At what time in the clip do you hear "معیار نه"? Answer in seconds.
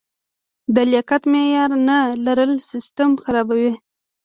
1.31-1.97